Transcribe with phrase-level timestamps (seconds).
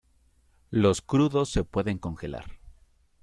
[0.71, 2.57] Los crudos se pueden congelar.